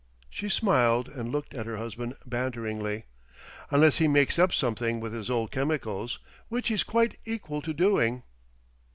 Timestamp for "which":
6.49-6.69